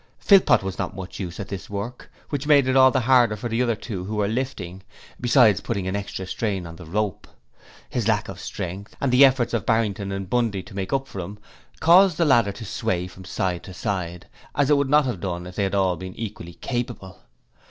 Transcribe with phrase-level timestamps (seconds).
[0.17, 3.35] Philpot was not of much use at this work, which made it all the harder
[3.35, 4.81] for the other two who were lifting,
[5.19, 7.27] besides putting an extra strain on the rope.
[7.87, 11.19] His lack of strength, and the efforts of Barrington and Bundy to make up for
[11.19, 11.37] him
[11.81, 14.25] caused the ladder to sway from side to side,
[14.55, 17.19] as it would not have done if they had all been equally capable.